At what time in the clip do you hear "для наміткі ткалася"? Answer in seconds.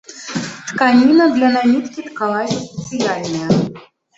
1.35-2.57